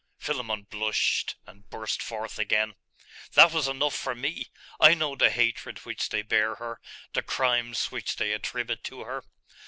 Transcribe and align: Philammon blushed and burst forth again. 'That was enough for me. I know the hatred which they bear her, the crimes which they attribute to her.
Philammon 0.17 0.63
blushed 0.63 1.35
and 1.45 1.69
burst 1.69 2.01
forth 2.01 2.39
again. 2.39 2.73
'That 3.33 3.51
was 3.51 3.67
enough 3.67 3.93
for 3.93 4.15
me. 4.15 4.47
I 4.79 4.95
know 4.95 5.13
the 5.15 5.29
hatred 5.29 5.77
which 5.85 6.09
they 6.09 6.23
bear 6.23 6.55
her, 6.55 6.81
the 7.13 7.21
crimes 7.21 7.91
which 7.91 8.15
they 8.15 8.33
attribute 8.33 8.83
to 8.85 9.01
her. 9.01 9.23